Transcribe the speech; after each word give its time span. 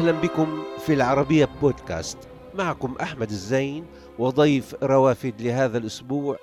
أهلا 0.00 0.12
بكم 0.12 0.62
في 0.78 0.94
العربية 0.94 1.48
بودكاست. 1.62 2.18
معكم 2.54 2.96
أحمد 3.02 3.30
الزين 3.30 3.86
وضيف 4.18 4.74
روافد 4.82 5.42
لهذا 5.42 5.78
الأسبوع 5.78 6.36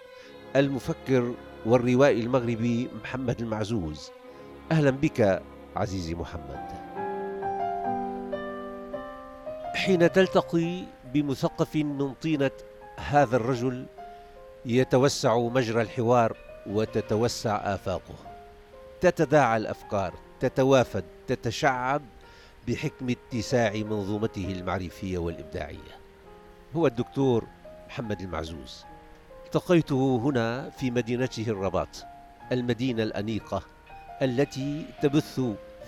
المفكر 0.56 1.34
والروائي 1.66 2.20
المغربي 2.20 2.90
محمد 3.04 3.42
المعزوز. 3.42 4.12
أهلا 4.72 4.90
بك 4.90 5.42
عزيزي 5.76 6.16
محمد. 6.16 6.66
حين 9.76 10.12
تلتقي 10.12 10.84
بمثقف 11.14 11.76
من 11.76 12.14
طينة 12.14 12.52
هذا 12.98 13.36
الرجل 13.36 13.86
يتوسع 14.66 15.38
مجرى 15.38 15.82
الحوار 15.82 16.38
وتتوسع 16.68 17.56
آفاقه. 17.74 18.16
تتداعى 19.02 19.58
الأفكار 19.58 20.14
تتوافد 20.40 21.04
تتشعب 21.28 22.02
بحكم 22.68 23.10
اتساع 23.10 23.74
منظومته 23.74 24.52
المعرفية 24.52 25.18
والإبداعية. 25.18 25.98
هو 26.76 26.88
الدكتور 26.88 27.44
محمد 27.88 28.22
المعزوز. 28.22 28.84
التقيته 29.46 30.22
هنا 30.24 30.70
في 30.70 30.92
مدينته 30.92 31.46
الرباط 31.48 32.06
المدينة 32.52 33.04
الأنيقة 33.04 33.62
التي 34.22 34.86
تبث 35.02 35.40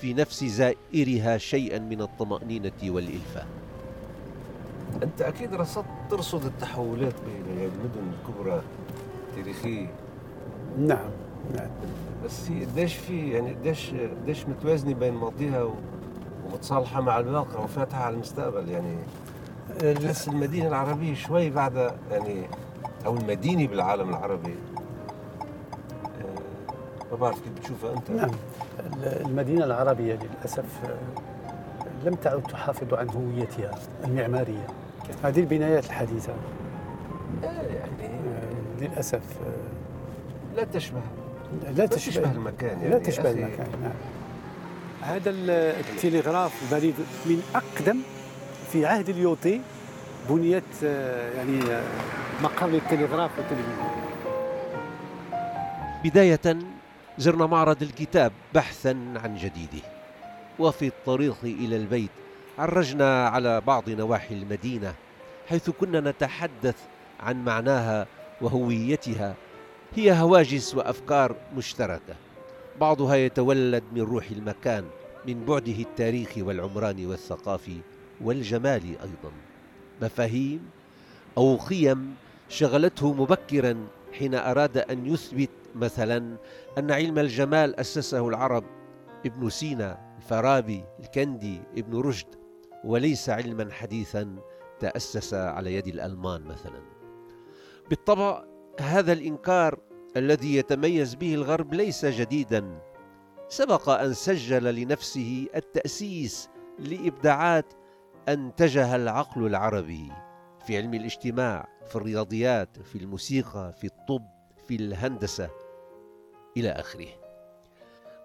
في 0.01 0.13
نفس 0.13 0.43
زائرها 0.43 1.37
شيئا 1.37 1.79
من 1.79 2.01
الطمأنينة 2.01 2.71
والإلفة. 2.83 3.45
أنت 5.03 5.21
أكيد 5.21 5.53
رصدت 5.53 5.85
ترصد 6.09 6.45
التحولات 6.45 7.13
بين 7.25 7.57
المدن 7.57 8.11
الكبرى 8.13 8.61
التاريخية 9.29 9.93
نعم 10.77 11.09
نعم. 11.55 11.69
بس 12.25 12.49
هي 12.49 12.65
قديش 12.65 12.95
في 12.95 13.31
يعني 13.31 13.53
قديش 13.53 13.91
قديش 14.21 14.45
متوازنة 14.45 14.93
بين 14.93 15.13
ماضيها 15.13 15.73
ومتصالحة 16.49 17.01
مع 17.01 17.19
الواقع 17.19 17.59
وفاتحة 17.59 18.03
على 18.03 18.15
المستقبل 18.15 18.69
يعني 18.69 18.97
بس 20.09 20.27
المدينة 20.27 20.67
العربية 20.67 21.13
شوي 21.13 21.49
بعد 21.49 21.91
يعني 22.11 22.43
أو 23.05 23.17
المدينة 23.17 23.67
بالعالم 23.67 24.09
العربي. 24.09 24.55
آه، 26.03 26.73
ما 27.11 27.17
بعرف 27.17 27.39
كيف 27.39 27.53
بتشوفها 27.53 27.93
أنت. 27.93 28.11
نعم. 28.11 28.31
المدينة 29.03 29.65
العربية 29.65 30.19
للأسف 30.23 30.65
لم 32.05 32.15
تعد 32.15 32.43
تحافظ 32.43 32.93
عن 32.93 33.09
هويتها 33.09 33.71
المعمارية. 34.03 34.67
هذه 35.23 35.39
البنايات 35.39 35.85
الحديثة. 35.85 36.33
آه، 37.43 37.47
يعني 37.47 38.13
آه، 38.13 38.81
للأسف 38.81 39.23
لا 40.55 40.63
تشبه. 40.63 41.01
لا 41.75 41.85
تشبه, 41.85 42.11
تشبه 42.11 42.31
المكان 42.31 42.79
يعني 42.79 42.89
لا 42.89 42.99
تشبه 42.99 43.31
المكان 43.31 43.67
نعم. 43.81 43.91
هذا 45.09 45.29
التلغراف 45.29 46.51
البريد 46.63 46.95
من 47.25 47.43
أقدم 47.55 48.01
في 48.71 48.85
عهد 48.85 49.09
اليوتي 49.09 49.61
بنيت 50.29 50.63
آه، 50.83 51.33
يعني 51.33 51.59
مقر 52.43 52.67
للتلغراف 52.67 53.31
والتلفزيون. 53.37 53.89
بداية 56.03 56.59
زرنا 57.17 57.45
معرض 57.45 57.81
الكتاب 57.81 58.31
بحثا 58.53 58.89
عن 59.23 59.35
جديده 59.35 59.85
وفي 60.59 60.87
الطريق 60.87 61.37
إلى 61.43 61.75
البيت 61.75 62.11
عرجنا 62.59 63.27
على 63.27 63.61
بعض 63.61 63.89
نواحي 63.89 64.35
المدينة 64.35 64.93
حيث 65.49 65.69
كنا 65.69 65.99
نتحدث 65.99 66.75
عن 67.19 67.45
معناها 67.45 68.07
وهويتها 68.41 69.35
هي 69.95 70.11
هواجس 70.11 70.75
وأفكار 70.75 71.35
مشتركة 71.57 72.15
بعضها 72.79 73.15
يتولد 73.15 73.83
من 73.93 74.01
روح 74.01 74.25
المكان. 74.31 74.85
من 75.27 75.45
بعده 75.45 75.79
التاريخي 75.79 76.41
والعمراني 76.41 77.05
والثقافي 77.05 77.77
والجمالي 78.21 78.89
أيضا. 78.89 79.31
مفاهيم 80.01 80.69
أو 81.37 81.55
قيم 81.55 82.15
شغلته 82.49 83.13
مبكرا 83.13 83.87
حين 84.13 84.35
أراد 84.35 84.77
أن 84.77 85.05
يثبت 85.05 85.49
مثلا 85.75 86.37
أن 86.77 86.91
علم 86.91 87.19
الجمال 87.19 87.79
أسسه 87.79 88.29
العرب 88.29 88.63
ابن 89.25 89.49
سينا 89.49 90.15
الفارابي 90.17 90.83
الكندي 90.99 91.61
ابن 91.77 91.99
رشد 91.99 92.27
وليس 92.83 93.29
علما 93.29 93.71
حديثا 93.71 94.35
تأسس 94.79 95.33
على 95.33 95.75
يد 95.75 95.87
الألمان 95.87 96.43
مثلا. 96.43 96.81
بالطبع 97.89 98.43
هذا 98.79 99.13
الإنكار 99.13 99.79
الذي 100.17 100.55
يتميز 100.55 101.15
به 101.15 101.35
الغرب 101.35 101.73
ليس 101.73 102.05
جديدا 102.05 102.79
سبق 103.49 103.89
أن 103.89 104.13
سجل 104.13 104.75
لنفسه 104.75 105.47
التأسيس 105.55 106.49
لإبداعات 106.79 107.73
انتجها 108.29 108.95
العقل 108.95 109.45
العربي 109.45 110.11
في 110.65 110.77
علم 110.77 110.93
الاجتماع 110.93 111.67
في 111.87 111.95
الرياضيات 111.95 112.81
في 112.81 112.97
الموسيقى 112.97 113.73
في 113.73 113.87
الطب 113.87 114.25
في 114.67 114.75
الهندسة 114.75 115.49
إلى 116.57 116.69
آخره. 116.69 117.07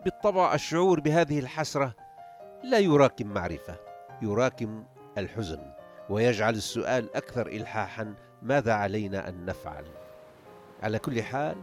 بالطبع 0.04 0.54
الشعور 0.54 1.00
بهذه 1.00 1.38
الحسرة 1.38 1.94
لا 2.64 2.78
يراكم 2.78 3.26
معرفة 3.26 3.76
يراكم 4.22 4.84
الحزن 5.18 5.72
ويجعل 6.10 6.54
السؤال 6.54 7.16
أكثر 7.16 7.46
الحاحا 7.46 8.14
ماذا 8.42 8.72
علينا 8.72 9.28
أن 9.28 9.44
نفعل؟ 9.44 9.84
على 10.82 10.98
كل 10.98 11.22
حال 11.22 11.56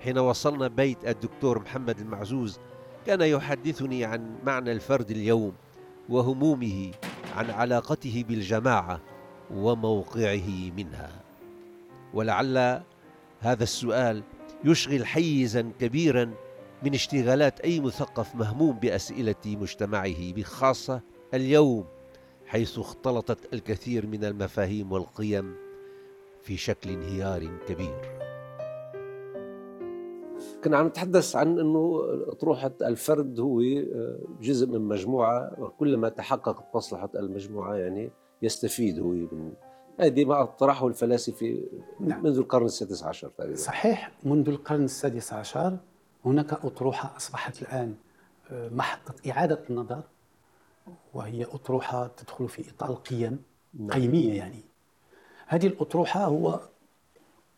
حين 0.00 0.18
وصلنا 0.18 0.68
بيت 0.68 1.08
الدكتور 1.08 1.58
محمد 1.58 1.98
المعزوز 1.98 2.60
كان 3.06 3.20
يحدثني 3.20 4.04
عن 4.04 4.36
معنى 4.44 4.72
الفرد 4.72 5.10
اليوم 5.10 5.52
وهمومه 6.08 6.90
عن 7.36 7.50
علاقته 7.50 8.24
بالجماعة 8.28 9.00
وموقعه 9.50 10.70
منها. 10.76 11.10
ولعل 12.14 12.82
هذا 13.40 13.62
السؤال 13.62 14.22
يشغل 14.64 15.06
حيزا 15.06 15.72
كبيرا 15.80 16.34
من 16.82 16.94
اشتغالات 16.94 17.60
أي 17.60 17.80
مثقف 17.80 18.34
مهموم 18.34 18.78
بأسئلة 18.78 19.34
مجتمعه 19.46 20.32
بخاصة 20.32 21.00
اليوم 21.34 21.84
حيث 22.46 22.78
اختلطت 22.78 23.54
الكثير 23.54 24.06
من 24.06 24.24
المفاهيم 24.24 24.92
والقيم 24.92 25.54
في 26.42 26.56
شكل 26.56 26.90
انهيار 26.90 27.58
كبير. 27.68 28.15
كنا 30.66 30.76
عم 30.76 30.86
نتحدث 30.86 31.36
عن 31.36 31.58
إنه 31.58 32.02
اطروحه 32.28 32.72
الفرد 32.82 33.40
هو 33.40 33.60
آه، 33.60 34.18
جزء 34.40 34.66
من 34.66 34.80
مجموعة 34.80 35.52
وكلما 35.58 36.08
تحققت 36.08 36.76
مصلحة 36.76 37.10
المجموعة 37.14 37.74
يعني 37.74 38.10
يستفيد 38.42 39.00
هو 39.00 39.08
من 39.08 39.52
هذه 40.00 40.24
ما 40.24 40.44
طرحه 40.44 40.86
الفلاسفه 40.86 41.62
نعم. 42.00 42.22
منذ 42.22 42.38
القرن 42.38 42.64
السادس 42.64 43.02
عشر 43.04 43.28
تقريبا 43.28 43.56
صحيح 43.56 44.10
منذ 44.24 44.48
القرن 44.48 44.84
السادس 44.84 45.32
عشر 45.32 45.76
هناك 46.24 46.52
أطروحة 46.52 47.16
أصبحت 47.16 47.62
الآن 47.62 47.94
آه، 48.50 48.68
محطة 48.68 49.30
إعادة 49.30 49.60
النظر 49.70 50.02
وهي 51.14 51.44
أطروحة 51.44 52.06
تدخل 52.06 52.48
في 52.48 52.70
إطار 52.70 52.90
القيم 52.90 53.42
نعم. 53.74 53.90
قيمية 53.90 54.32
يعني 54.32 54.60
هذه 55.46 55.66
الأطروحة 55.66 56.24
هو 56.24 56.60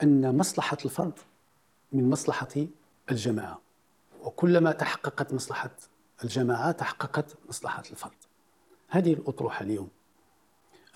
أن 0.02 0.38
مصلحة 0.38 0.78
الفرد 0.84 1.18
من 1.92 2.10
مصلحة 2.10 2.48
الجماعة. 3.10 3.60
وكلما 4.22 4.72
تحققت 4.72 5.34
مصلحة 5.34 5.70
الجماعة 6.24 6.72
تحققت 6.72 7.36
مصلحة 7.48 7.82
الفرد. 7.90 8.12
هذه 8.88 9.12
الأطروحة 9.12 9.62
اليوم 9.62 9.88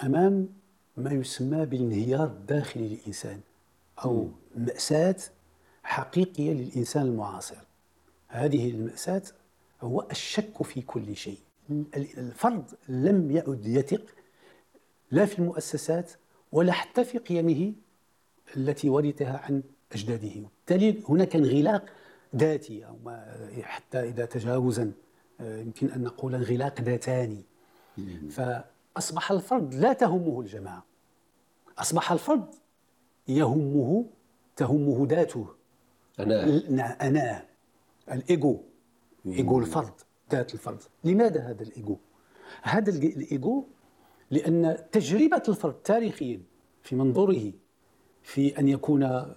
أمام 0.03 0.49
ما 0.97 1.12
يسمى 1.12 1.67
بالانهيار 1.67 2.26
الداخلي 2.26 2.88
للإنسان 2.88 3.41
أو 4.05 4.29
مأساة 4.56 5.17
حقيقية 5.82 6.53
للإنسان 6.53 7.03
المعاصر. 7.03 7.56
هذه 8.29 8.70
المأساة 8.70 9.23
هو 9.82 10.06
الشك 10.11 10.62
في 10.62 10.82
كل 10.82 11.17
شيء. 11.17 11.38
الفرد 11.97 12.70
لم 12.88 13.31
يعد 13.31 13.67
يثق 13.67 14.05
لا 15.11 15.26
في 15.26 15.38
المؤسسات 15.38 16.12
ولا 16.53 16.73
حتى 16.73 17.05
في 17.05 17.19
قيمه 17.19 17.73
التي 18.56 18.88
ورثها 18.88 19.38
عن 19.38 19.62
أجداده. 19.93 20.35
بالتالي 20.41 21.03
هناك 21.08 21.37
انغلاق 21.37 21.85
ذاتي 22.37 22.87
أو 22.87 22.96
ما 23.05 23.37
حتى 23.62 24.00
إذا 24.08 24.25
تجاوزا 24.25 24.93
آه، 25.40 25.61
يمكن 25.61 25.90
أن 25.90 26.02
نقول 26.02 26.34
انغلاق 26.34 26.81
ذاتاني. 26.81 27.44
فأصبح 28.31 29.31
الفرد 29.32 29.75
لا 29.75 29.93
تهمه 29.93 30.40
الجماعة. 30.40 30.84
أصبح 31.79 32.12
الفرد 32.12 32.55
يهمه 33.29 34.06
تهمه 34.56 35.06
ذاته. 35.06 35.46
أنا. 36.20 36.44
أنا. 37.08 37.44
الإيجو. 38.12 38.61
إيجو 39.26 39.58
الفرد 39.58 39.93
ذات 40.32 40.55
الفرد. 40.55 40.82
لماذا 41.05 41.40
هذا 41.40 41.62
الإيجو؟ 41.62 41.96
هذا 42.62 42.90
الإيجو 42.90 43.64
لأن 44.31 44.76
تجربة 44.93 45.43
الفرد 45.49 45.75
تاريخيا 45.75 46.43
في 46.82 46.96
منظوره 46.96 47.52
في 48.22 48.58
أن 48.58 48.69
يكون 48.69 49.02
آه، 49.02 49.34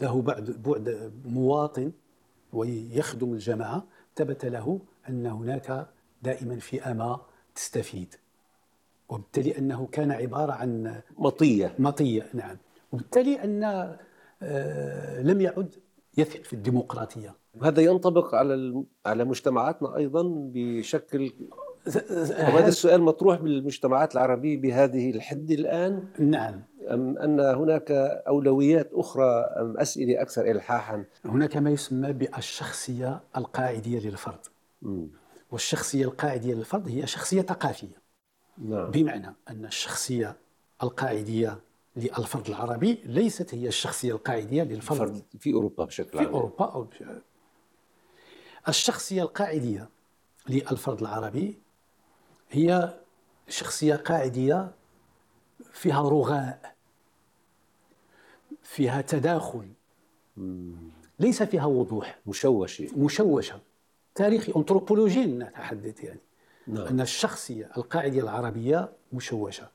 له 0.00 0.22
بعد 0.22 0.50
بعد 0.50 1.12
مواطن 1.24 1.92
ويخدم 2.52 3.32
الجماعة 3.32 3.84
ثبت 4.16 4.44
له 4.44 4.80
أن 5.08 5.26
هناك 5.26 5.86
دائما 6.22 6.58
ما 6.86 7.20
تستفيد. 7.54 8.14
وبالتالي 9.08 9.58
أنه 9.58 9.88
كان 9.92 10.12
عبارة 10.12 10.52
عن 10.52 11.00
مطية. 11.18 11.74
مطية 11.78 12.26
نعم. 12.34 12.56
وبالتالي 12.92 13.44
أن 13.44 13.64
آه، 14.42 15.22
لم 15.22 15.40
يعد 15.40 15.74
يثق 16.18 16.42
في 16.42 16.52
الديمقراطية. 16.52 17.34
هذا 17.62 17.82
ينطبق 17.82 18.34
على 18.34 18.84
على 19.06 19.24
مجتمعاتنا 19.24 19.96
أيضا 19.96 20.22
بشكل 20.54 21.32
وهذا 21.86 22.68
السؤال 22.68 23.02
مطروح 23.02 23.40
بالمجتمعات 23.40 24.14
العربية 24.14 24.60
بهذه 24.60 25.10
الحد 25.10 25.50
الآن؟ 25.50 26.04
نعم. 26.18 26.62
أم 26.86 27.18
أن 27.18 27.40
هناك 27.40 27.90
أولويات 28.28 28.90
أخرى 28.92 29.30
أم 29.60 29.78
أسئلة 29.78 30.22
أكثر 30.22 30.50
إلحاحا؟ 30.50 31.04
هناك 31.24 31.56
ما 31.56 31.70
يسمى 31.70 32.12
بالشخصية 32.12 33.20
القاعدية 33.36 33.98
للفرد. 34.00 34.46
والشخصية 35.50 36.04
القاعدية 36.04 36.54
للفرد 36.54 36.88
هي 36.88 37.06
شخصية 37.06 37.42
ثقافية. 37.42 38.06
نعم. 38.58 38.90
بمعنى 38.90 39.34
أن 39.50 39.64
الشخصية 39.64 40.36
القاعدية 40.82 41.60
للفرد 41.96 42.48
العربي 42.48 43.02
ليست 43.04 43.54
هي 43.54 43.68
الشخصية 43.68 44.12
القاعدية 44.12 44.62
للفرد. 44.62 44.98
فرد 44.98 45.22
في 45.38 45.52
أوروبا 45.52 45.84
بشكل 45.84 46.18
في 46.18 46.24
عام. 46.24 46.34
أوروبا 46.34 46.64
أو 46.64 46.86
الشخصية 48.68 49.22
القاعدية 49.22 49.88
للفرد 50.48 51.00
العربي 51.00 51.58
هي 52.50 52.94
شخصية 53.48 53.94
قاعدية 53.96 54.70
فيها 55.72 56.02
رغاء. 56.02 56.75
فيها 58.66 59.00
تداخل. 59.00 59.68
ليس 61.20 61.42
فيها 61.42 61.66
وضوح. 61.66 62.18
مشوشة. 62.26 62.88
مشوشة. 62.96 63.60
تاريخي 64.14 64.52
أنثروبولوجي 64.56 65.26
نتحدث 65.26 66.04
يعني. 66.04 66.20
نعم. 66.66 66.86
أن 66.86 67.00
الشخصية 67.00 67.70
القاعدية 67.76 68.22
العربية 68.22 68.92
مشوشة. 69.12 69.68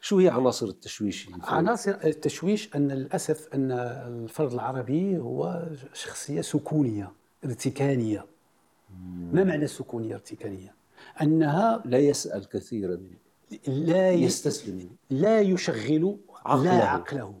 شو 0.00 0.18
هي 0.18 0.28
عناصر 0.28 0.66
التشويش؟ 0.66 1.28
عناصر 1.42 1.90
التشويش 2.04 2.76
أن 2.76 2.88
للأسف 2.88 3.48
أن 3.54 3.72
الفرد 3.72 4.52
العربي 4.52 5.18
هو 5.18 5.66
شخصية 5.92 6.40
سكونية 6.40 7.12
ارتكانية. 7.44 8.26
ما 9.32 9.44
معنى 9.44 9.66
سكونية 9.66 10.14
ارتكانية؟ 10.14 10.74
أنها 11.22 11.82
لا 11.84 11.98
يسأل 11.98 12.48
كثيرا. 12.48 13.00
لا 13.66 14.10
يستسلم. 14.10 14.90
لا 15.10 15.40
يشغل 15.40 16.16
عقله. 16.44 16.64
لا 16.64 16.84
عقله. 16.84 17.34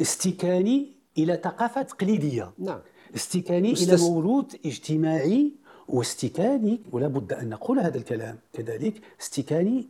استكاني 0.00 0.92
إلى 1.18 1.40
ثقافة 1.44 1.82
تقليدية 1.82 2.50
نعم. 2.58 2.80
استكاني 3.16 3.72
إلى 3.72 3.96
مستس- 3.96 4.02
مولود 4.02 4.52
اجتماعي 4.66 5.52
واستكاني 5.88 6.80
ولا 6.92 7.08
بد 7.08 7.32
أن 7.32 7.48
نقول 7.48 7.78
هذا 7.78 7.98
الكلام. 7.98 8.38
كذلك 8.52 8.94
استكاني 9.20 9.88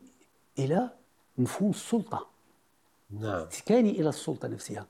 إلى 0.58 0.90
مفهوم 1.38 1.70
السلطة. 1.70 2.26
نعم. 3.20 3.46
استكاني 3.52 3.90
إلى 3.90 4.08
السلطة 4.08 4.48
نفسها. 4.48 4.86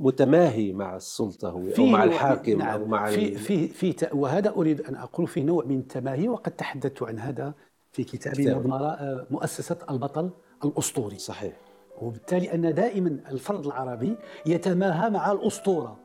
متماهي 0.00 0.72
مع 0.72 0.96
السلطة 0.96 1.50
هو 1.50 1.58
أو 1.58 1.70
فيه 1.70 1.90
مع 1.92 2.04
الحاكم 2.04 2.58
نعم. 2.58 2.80
أو 2.80 2.86
مع 2.86 3.10
في 3.10 3.34
في 3.34 3.68
في 3.68 4.08
وهذا 4.12 4.50
أريد 4.50 4.80
أن 4.80 4.94
أقول 4.96 5.26
في 5.26 5.40
نوع 5.40 5.64
من 5.64 5.78
التماهي 5.78 6.28
وقد 6.28 6.52
تحدثت 6.52 7.02
عن 7.02 7.18
هذا 7.18 7.54
في 7.92 8.04
كتابي 8.04 8.52
آه، 8.52 9.26
مؤسسة 9.30 9.76
البطل 9.90 10.30
الأسطوري. 10.64 11.18
صحيح. 11.18 11.52
وبالتالي 12.00 12.54
أن 12.54 12.74
دائما 12.74 13.18
الفرد 13.30 13.66
العربي 13.66 14.16
يتماهى 14.46 15.10
مع 15.10 15.32
الأسطورة 15.32 15.96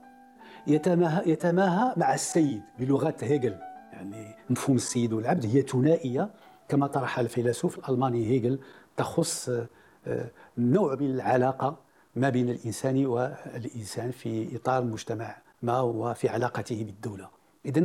يتماهى 0.68 1.32
يتماهى 1.32 1.94
مع 1.98 2.14
السيد 2.14 2.62
بلغة 2.80 3.16
هيجل. 3.22 3.58
يعني 3.94 4.36
مفهوم 4.50 4.76
السيد 4.76 5.14
والعبد 5.14 5.46
هي 5.46 5.62
ثنائية 5.62 6.30
كما 6.70 6.88
طرح 6.88 7.20
الفيلسوف 7.20 7.78
الألماني 7.80 8.26
هيجل 8.28 8.60
تخص 8.98 9.50
آه، 9.50 9.68
آه، 10.08 10.32
نوع 10.58 10.96
من 10.96 11.12
العلاقة 11.12 11.78
ما 12.16 12.30
بين 12.30 12.50
الإنسان 12.50 13.06
والإنسان 13.06 14.12
في 14.12 14.56
إطار 14.56 14.84
مجتمع 14.84 15.38
ما 15.62 15.80
وفي 15.80 16.30
علاقته 16.30 16.84
بالدولة. 16.84 17.30
اذا 17.66 17.82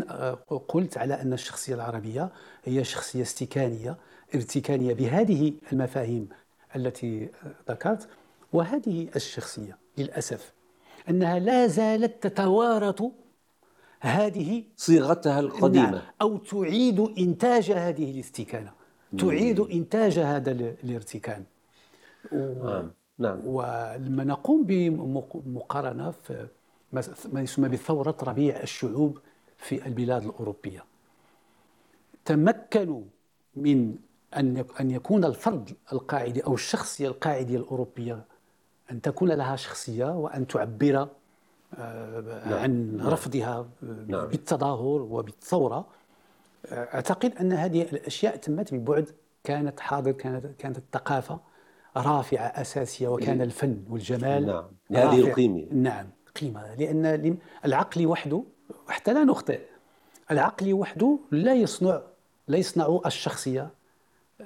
قلت 0.69 0.99
على 0.99 1.23
أن 1.23 1.33
الشخصية 1.33 1.75
العربية 1.75 2.31
هي 2.65 2.85
شخصية 2.85 3.23
استكانيه 3.23 3.97
ارتكانية 4.35 4.95
بهذه 4.95 5.53
المفاهيم 5.73 6.29
التي 6.77 7.29
ذكرت 7.69 8.09
وهذه 8.53 9.09
الشخصية 9.17 9.79
للأسف 9.99 10.53
أنها 11.09 11.39
لا 11.39 11.67
زالت 11.67 12.27
تتوارث 12.27 13.03
هذه 14.01 14.65
صيغتها 14.77 15.41
القديمة. 15.41 15.91
نعم 15.91 16.03
أو 16.23 16.37
تعيد 16.37 17.01
إنتاج 17.19 17.71
هذه 17.73 18.11
الاستكانة 18.11 18.73
تعيد 19.19 19.61
إنتاج 19.61 20.19
هذا 20.19 20.51
ال- 20.51 20.75
الارتكان. 20.85 21.45
نعم. 22.33 22.91
نعم 23.19 23.41
ولما 23.47 24.25
نقوم 24.25 24.65
بمقارنة 24.65 26.11
في 26.11 26.47
ما- 26.93 27.03
ما 27.33 27.41
يسمى 27.41 27.69
بثورة 27.69 28.17
ربيع 28.23 28.61
الشعوب 28.63 29.19
في 29.59 29.87
البلاد 29.87 30.23
الأوروبية 30.25 30.85
تمكنوا 32.25 33.03
من 33.57 33.95
أن 34.37 34.65
أن 34.81 34.91
يكون 34.91 35.25
الفرد 35.25 35.71
القاعدي 35.93 36.45
أو 36.45 36.55
الشخصية 36.55 37.09
القاعدية 37.09 37.57
الأوروبية 37.57 38.25
أن 38.91 39.01
تكون 39.01 39.33
لها 39.33 39.57
شخصية 39.57 40.05
وأن 40.05 40.47
تعبر 40.47 41.09
آه، 41.79 42.61
عن 42.63 43.01
رفضها 43.05 43.59
آه، 43.59 43.67
نعم. 44.09 44.27
بالتظاهر 44.27 45.03
وبالثورة 45.03 45.87
أعتقد 46.73 47.35
أن 47.41 47.53
هذه 47.53 47.83
الأشياء 47.83 48.37
تمت 48.37 48.75
ببعد 48.75 49.11
كانت 49.45 49.81
حاضر 49.81 50.13
كانت 50.13 50.47
كانت 50.59 50.79
الثقافة 50.79 51.41
رافعة 51.97 52.47
أساسية 52.47 53.09
وكان 53.09 53.43
الفن 53.43 53.85
والجمال 53.91 54.47
نعم. 54.47 54.65
رافع. 54.93 55.19
القيمة. 55.19 55.67
نعم 55.73 56.07
قيمة 56.41 56.75
لأن 56.75 57.37
العقل 57.65 58.07
وحده 58.07 58.45
حتى 58.89 59.13
لا 59.13 59.25
نخطئ 59.25 59.61
العقل 60.31 60.75
وحده 60.75 61.19
لا 61.31 61.55
يصنع 61.55 62.03
لا 62.49 62.59
يصنع 62.59 63.01
الشخصية 63.07 63.63
آه، 63.63 63.71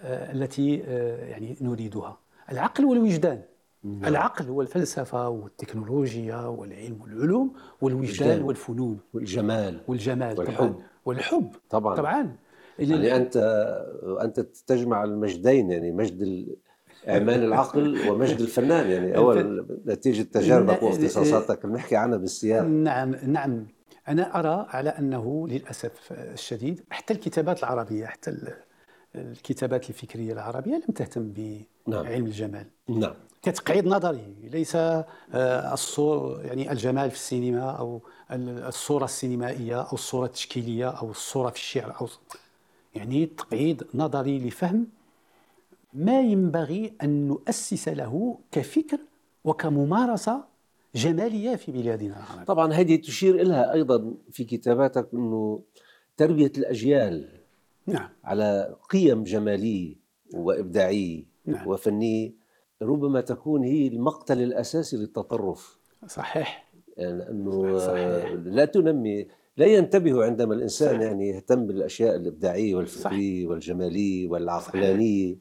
التي 0.05 0.83
آه، 0.87 1.25
يعني 1.27 1.57
نريدها. 1.61 2.19
العقل 2.53 2.85
والوجدان. 2.85 3.43
العقل 3.85 4.47
هو 4.49 4.63
الفلسفة 4.63 5.29
والتكنولوجيا 5.29 6.37
والعلم 6.37 7.03
والعلوم 7.03 7.53
والوجدان 7.81 8.29
وجدان. 8.29 8.43
والفنون. 8.43 8.99
والجمال. 9.15 9.81
والجمال 9.89 10.39
والحب. 10.39 10.57
طبعا. 10.57 10.75
والحب. 11.05 11.51
طبعا. 11.71 11.97
طبعا. 11.97 12.37
يعني 12.79 13.17
أنت 13.17 13.37
أنت 14.21 14.41
تجمع 14.41 15.05
المجدين 15.05 15.71
يعني 15.71 15.93
مجد 15.93 16.23
ال- 16.23 16.57
إعمال 17.09 17.45
العقل 17.45 18.09
ومجد 18.11 18.41
الفنان. 18.41 18.91
يعني 18.91 19.17
أول 19.19 19.67
نتيجة 19.87 20.23
تجاربك 20.23 20.83
واختصاصاتك 20.83 21.67
بنحكي 21.67 21.97
عنها 21.97 22.19
بالسياق. 22.19 22.63
نعم 22.65 23.11
نعم. 23.27 23.67
أنا 24.09 24.39
أرى 24.39 24.67
على 24.71 24.91
أنه 24.91 25.49
للأسف 25.49 26.13
الشديد 26.13 26.85
حتى 26.91 27.15
الكتابات 27.15 27.59
العربية 27.59 28.07
حتى 28.07 28.31
الكتابات 29.15 29.89
الفكرية 29.91 30.33
العربية 30.33 30.75
لم 30.75 30.95
تهتم 30.95 31.33
نعم. 31.87 32.03
بعلم 32.03 32.27
الجمال 32.27 32.67
نعم 32.89 33.15
كتقعيد 33.43 33.87
نظري 33.87 34.35
ليس 34.53 34.77
آه، 34.77 35.05
الصور 35.73 36.41
يعني 36.45 36.73
الجمال 36.73 37.11
في 37.11 37.17
السينما 37.17 37.71
أو 37.71 38.01
ال- 38.33 38.65
الصورة 38.65 39.05
السينمائية 39.05 39.81
أو 39.83 39.93
الصورة 39.95 40.27
التشكيلية 40.27 40.89
أو 40.91 41.11
الصورة 41.11 41.51
في 41.51 41.57
الشعر 41.57 42.01
أو 42.01 42.09
يعني 42.95 43.27
تقعيد 43.27 43.83
نظري 43.95 44.39
لفهم 44.39 44.87
ما 45.95 46.21
ينبغي 46.21 46.93
أن 47.03 47.29
نؤسس 47.29 47.89
له 47.89 48.39
كفكر 48.53 48.99
وكممارسة 49.45 50.45
جمالية 50.95 51.57
في 51.57 51.73
بلادنا 51.73 52.17
العربية. 52.17 52.45
طبعا 52.45 52.73
هذه 52.73 52.97
تشير 52.97 53.41
إلها 53.41 53.73
أيضا 53.73 54.15
في 54.33 54.45
كتاباتك 54.45 55.09
أنه 55.15 55.61
تربية 56.17 56.53
الأجيال 56.59 57.29
نعم. 57.87 58.09
على 58.25 58.77
قيم 58.91 59.23
جمالية 59.23 59.97
وإبداعية 60.35 61.25
نعم. 61.47 61.69
وفنية 61.69 62.33
ربما 62.83 63.21
تكون 63.21 63.65
هي 63.65 63.87
المقتل 63.89 64.43
الأساسي 64.43 64.97
للتطرف. 64.97 65.79
صحيح. 66.07 66.71
أنه 66.99 67.79
صحيح. 67.79 68.33
لا 68.45 68.65
تنمي 68.65 69.27
لا 69.57 69.67
ينتبه 69.67 70.25
عندما 70.25 70.55
الإنسان 70.55 71.01
يعني 71.03 71.29
يهتم 71.29 71.67
بالأشياء 71.67 72.17
الإبداعية 72.17 72.75
والفكرية 72.75 73.47
والجمالية 73.47 74.29
والعقلانية. 74.29 75.37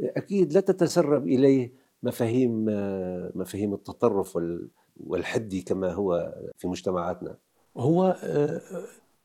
أكيد 0.00 0.52
لا 0.52 0.60
تتسرب 0.60 1.26
إليه 1.28 1.72
مفاهيم 2.02 2.64
مفاهيم 3.34 3.74
التطرف 3.74 4.36
وال- 4.36 4.68
والحدي 5.06 5.62
كما 5.62 5.92
هو 5.92 6.34
في 6.56 6.68
مجتمعاتنا. 6.68 7.36
هو 7.76 8.16
آه، 8.22 8.60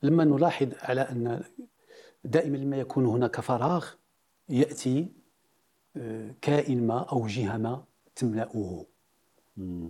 لما 0.03 0.23
نلاحظ 0.23 0.67
على 0.81 1.01
أن 1.01 1.41
دائما 2.25 2.57
لما 2.57 2.77
يكون 2.77 3.05
هناك 3.05 3.39
فراغ 3.41 3.85
يأتي 4.49 5.07
آه، 5.97 6.35
كائن 6.41 6.87
ما 6.87 6.99
أو 6.99 7.27
جهة 7.27 7.57
ما 7.57 7.83
تملأه. 8.15 8.85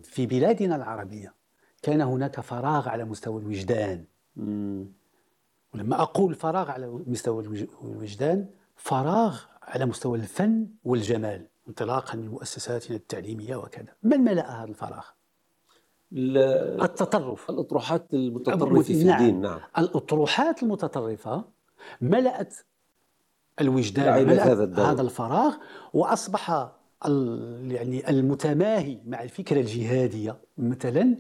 في 0.04 0.26
بلادنا 0.26 0.76
العربية 0.76 1.34
كان 1.82 2.02
هناك 2.02 2.40
فراغ 2.40 2.90
على 2.90 3.06
مستوى 3.06 3.42
الوجدان. 3.42 4.06
ولما 5.74 6.02
أقول 6.02 6.36
فراغ 6.36 6.70
على 6.72 6.88
مستوى 7.08 7.44
الوج- 7.44 7.68
الوجدان 7.84 8.48
فراغ 8.76 9.42
على 9.62 9.86
مستوى 9.86 10.18
الفن 10.18 10.68
والجمال 10.84 11.48
انطلاقا 11.68 12.16
من 12.18 12.28
مؤسساتنا 12.28 12.98
التعليمية 12.98 13.56
وكذا. 13.56 13.94
من 14.04 14.20
ملأ 14.20 14.52
هذا 14.64 14.70
الفراغ؟ 14.70 15.06
التطرف. 16.84 17.50
الأطروحات 17.50 18.14
المتطرفة 18.14 18.82
في 18.82 19.04
نعم. 19.04 19.22
الدين 19.22 19.42
نعم. 19.42 19.60
الأطروحات 19.78 20.64
المتطرفة 20.64 21.46
ملأت 22.02 22.54
الوجدان 23.62 24.06
لعبت 24.06 24.28
ملأت 24.28 24.48
هذا 24.48 24.64
الدور. 24.64 24.86
هذا 24.86 25.02
الفراغ 25.02 25.56
وأصبح 25.94 26.70
ال- 27.06 27.72
يعني 27.72 28.10
المتماهي 28.10 29.00
مع 29.06 29.24
الفكرة 29.24 29.60
الجهادية. 29.60 30.42
مثلا 30.58 31.16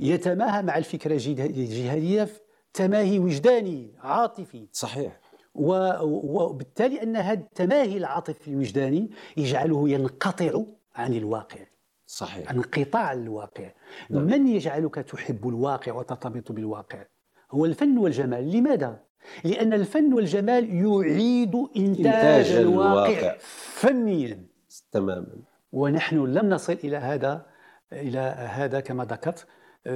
يتماهى 0.00 0.62
مع 0.62 0.78
الفكرة 0.78 1.12
الجه- 1.12 1.46
الجهادية 1.46 2.24
في 2.24 2.40
تماهي 2.74 3.18
وجداني 3.18 3.94
عاطفي. 3.98 4.68
صحيح. 4.72 5.20
وبالتالي 5.54 7.02
أن 7.02 7.16
هذا 7.16 7.40
التماهي 7.40 7.96
العاطفي 7.96 8.48
الوجداني 8.50 9.10
يجعله 9.36 9.88
ينقطع 9.88 10.62
عن 10.94 11.12
الواقع. 11.14 11.60
صحيح. 12.06 12.50
انقطاع 12.50 13.12
الواقع. 13.12 13.70
نعم. 14.10 14.22
من 14.24 14.48
يجعلك 14.48 14.94
تحب 14.94 15.48
الواقع 15.48 15.92
وترتبط 15.92 16.52
بالواقع؟ 16.52 17.04
هو 17.50 17.64
الفن 17.64 17.98
والجمال. 17.98 18.50
لماذا؟ 18.56 19.00
لأن 19.44 19.72
الفن 19.72 20.12
والجمال 20.12 20.74
يعيد 20.74 21.54
إنتاج, 21.76 22.06
إنتاج 22.06 22.50
الواقع, 22.50 23.08
الواقع. 23.08 23.36
فنيا. 23.72 24.46
تماما. 24.92 25.26
ونحن 25.72 26.16
لم 26.24 26.48
نصل 26.48 26.72
إلى 26.72 26.96
هذا 26.96 27.46
إلى 27.92 28.18
هذا 28.38 28.80
كما 28.80 29.04
ذكرت 29.04 29.46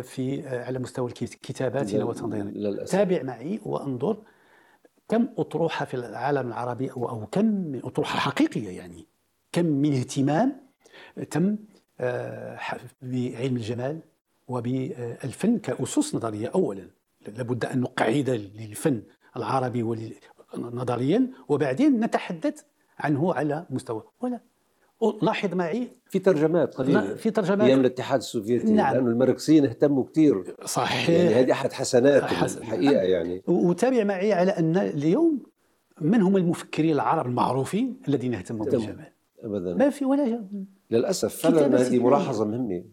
في 0.02 0.48
على 0.48 0.78
مستوى 0.78 1.10
كتاباتنا 1.10 2.02
للأسف. 2.32 2.92
تابع 2.92 3.22
معي 3.22 3.60
وأنظر 3.64 4.22
كم 5.08 5.28
أطروحة 5.38 5.84
في 5.84 5.94
العالم 5.94 6.48
العربي 6.48 6.90
أو 6.92 7.08
أو 7.08 7.26
كم 7.26 7.44
من 7.44 7.80
أطروحة 7.84 8.18
حقيقية 8.18 8.76
يعني. 8.76 9.06
كم 9.52 9.66
من 9.66 9.92
اهتمام 9.92 10.60
تم 11.30 11.56
آه، 12.00 12.58
بعلم 13.02 13.56
الجمال 13.56 14.00
وبالفن 14.48 15.58
كأسس 15.58 16.14
نظرية 16.14 16.48
اولا. 16.48 16.90
لابد 17.36 17.64
أن 17.64 17.80
نقعد 17.80 18.30
للفن. 18.30 19.02
العربي 19.36 19.82
نظريا 20.58 21.30
وبعدين 21.48 22.00
نتحدث 22.00 22.60
عنه 22.98 23.34
على 23.34 23.66
مستوى. 23.70 24.02
ولا. 24.20 24.40
لاحظ 25.22 25.54
معي 25.54 25.88
في 26.10 26.18
ترجمات 26.18 26.74
قليلة 26.74 27.14
في 27.14 27.30
ترجمات. 27.30 27.60
أيام 27.68 27.80
الاتحاد 27.80 28.18
السوفيتي 28.20 28.72
نعم. 28.72 28.94
لأنه 28.94 29.10
الماركسيين 29.10 29.66
اهتموا 29.66 30.04
كثير 30.04 30.56
صحيح. 30.64 31.10
يعني 31.10 31.34
هذه 31.34 31.52
أحد 31.52 31.72
حسنات 31.72 32.22
حس- 32.22 32.56
الحقيقة 32.58 33.02
يعني. 33.02 33.42
وتابع 33.48 34.04
معي 34.04 34.32
على 34.32 34.50
أن 34.50 34.76
اليوم 34.76 35.42
من 36.00 36.22
هم 36.22 36.36
المفكرين 36.36 36.94
العرب 36.94 37.26
المعروفين 37.26 38.00
الذين 38.08 38.34
اهتموا. 38.34 38.64
بالجمال 38.66 39.12
ابدا. 39.42 39.74
ما 39.74 39.90
في 39.90 40.04
ولا 40.04 40.28
جا- 40.28 40.44
للأسف. 40.90 41.36
فعلا 41.36 41.80
هذه. 41.80 41.98
ملاحظة 41.98 42.44
مهمة. 42.44 42.84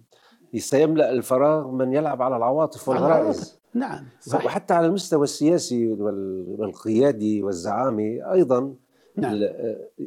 سيملا 0.57 1.11
الفراغ 1.11 1.71
من 1.71 1.93
يلعب 1.93 2.21
على 2.21 2.37
العواطف 2.37 2.89
والغرائز. 2.89 3.56
نعم 3.73 4.05
صح 4.21 4.45
وحتى 4.45 4.73
على 4.73 4.87
المستوى 4.87 5.23
السياسي 5.23 5.87
وال- 5.87 6.55
والقيادي 6.59 7.43
والزعامي 7.43 8.31
أيضا 8.31 8.73
نعم. 9.15 9.39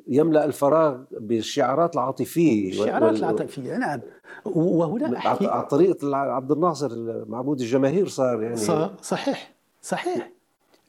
يملأ 0.09 0.45
الفراغ 0.45 0.99
بالشعارات 1.11 1.95
العاطفية 1.95 2.71
الشعارات 2.71 3.03
وال- 3.13 3.17
العاطفية 3.19 3.77
نعم. 3.77 4.01
وهنا 4.45 5.07
على 5.07 5.17
أحكي 5.17 5.47
على 5.47 5.67
طريقة 5.67 6.17
عبد 6.17 6.53
الناصر 6.53 6.91
معبود 7.29 7.61
الجماهير 7.61 8.09
صار 8.09 8.43
يعني 8.43 8.57
صحيح 9.03 9.55
صحيح. 9.83 10.33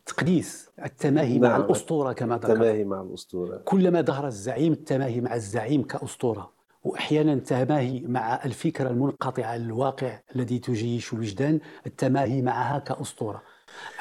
تقديس 0.05 0.69
التماهي 0.85 1.39
مع 1.39 1.47
نعم. 1.49 1.61
الأسطورة 1.61 2.13
كما 2.13 2.35
ذكرت 2.37 2.51
تماهي 2.51 2.83
مع 2.83 3.01
الأسطورة. 3.01 3.57
كلما 3.65 4.01
ظهر 4.01 4.27
الزعيم 4.27 4.73
التماهي 4.73 5.21
مع 5.21 5.35
الزعيم 5.35 5.83
كأسطورة. 5.83 6.49
وأحيانا 6.83 7.33
التماهي 7.33 7.99
مع 7.99 8.45
الفكرة 8.45 8.89
المنقطعة 8.89 9.45
عن 9.45 9.61
الواقع 9.61 10.19
الذي 10.35 10.59
تجيش 10.59 11.13
الوجدان 11.13 11.59
التماهي 11.87 12.41
معها 12.41 12.79
كأسطورة. 12.79 13.41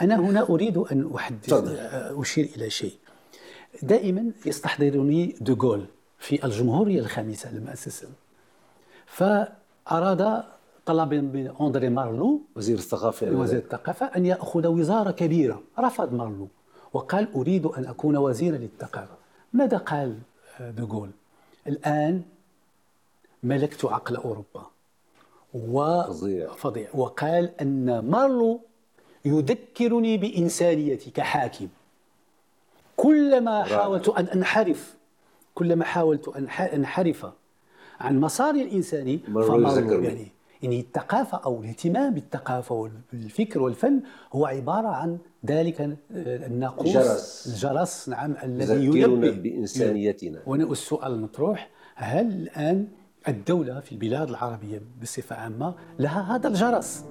أنا 0.02 0.16
هنا 0.20 0.42
أريد 0.42 0.76
أن 0.78 1.10
أحدث 1.14 1.46
تفضل. 1.46 1.76
أشير 2.20 2.50
إلى 2.56 2.70
شيء. 2.70 2.94
دائما 3.82 4.30
يستحضرني 4.46 5.36
دوغول 5.40 5.86
في 6.18 6.44
الجمهورية 6.44 7.00
الخامسة 7.00 7.54
لما 7.54 7.72
أسس 7.72 8.06
فأراد 9.06 10.42
طلب 10.86 11.14
من 11.14 11.52
أندري 11.60 11.88
مارلو 11.88 12.40
وزير 12.56 12.78
الثقافة. 12.78 13.30
وزير 13.30 13.58
الثقافة 13.58 14.06
أن 14.06 14.26
يأخذ 14.26 14.66
وزارة 14.66 15.10
كبيرة 15.10 15.62
رفض 15.78 16.12
مارلو 16.14 16.48
وقال 16.92 17.28
أريد 17.34 17.66
أن 17.66 17.84
أكون 17.84 18.16
وزيرا 18.16 18.56
للثقافة. 18.56 19.14
ماذا 19.52 19.76
قال 19.76 20.18
آه، 20.60 20.70
دوغول 20.70 21.10
الآن 21.66 22.22
ملكت 23.42 23.84
عقل 23.84 24.16
أوروبا 24.16 24.66
و 25.54 26.02
فظيع. 26.02 26.52
فظيع 26.52 26.88
وقال 26.94 27.60
أن 27.60 27.98
مارلو 27.98 28.60
يذكرني 29.24 30.16
بإنسانيتي 30.16 31.10
كحاكم 31.10 31.68
كلما. 32.96 33.62
حاولت 33.62 34.08
أن 34.08 34.24
أنحرف 34.24 34.94
كلما 35.54 35.84
حاولت 35.84 36.28
أن 36.28 36.48
أنحرف 36.48 37.26
عن 38.00 38.20
مساري 38.20 38.62
الإنساني 38.62 39.20
مارلو 39.28 39.52
فمارلو. 39.52 40.02
يعني 40.02 40.28
يعني 40.62 40.80
الثقافة 40.80 41.38
أو 41.38 41.60
الاهتمام 41.60 42.14
بالثقافة 42.14 42.74
والفكر 42.74 43.62
والفن 43.62 44.00
هو 44.32 44.46
عبارة 44.46 44.88
عن 44.88 45.18
ذلك 45.46 45.80
آه، 45.80 45.96
الناقوس 46.46 46.88
جرس. 46.88 47.46
الجرس 47.46 48.08
نعم 48.08 48.34
الذي 48.42 48.84
ينبه 48.84 49.30
بإنسانيتنا 49.30 50.40
وهنا 50.46 50.64
السؤال 50.64 51.12
المطروح 51.12 51.70
هل 51.94 52.26
الآن 52.26 52.88
الدولة 53.28 53.80
في 53.80 53.92
البلاد 53.92 54.28
العربية 54.28 54.82
بصفة 55.02 55.36
عامة 55.36 55.74
لها 55.98 56.36
هذا 56.36 56.48
الجرس. 56.48 57.04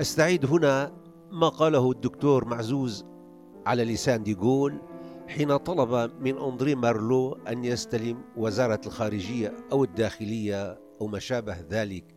أستعيد 0.00 0.46
هنا 0.46 0.92
ما 1.30 1.48
قاله 1.48 1.90
الدكتور 1.90 2.44
معزوز 2.44 3.04
على 3.66 3.84
لسان 3.84 4.22
ديغول 4.22 4.78
حين 5.28 5.56
طلب 5.56 6.12
من 6.20 6.38
أندري 6.38 6.74
مارلو 6.74 7.32
أن 7.32 7.64
يستلم 7.64 8.22
وزارة 8.36 8.80
الخارجية 8.86 9.56
أو 9.72 9.84
الداخلية 9.84 10.80
أو 11.00 11.06
ما 11.06 11.18
شابه 11.18 11.56
ذلك. 11.70 12.14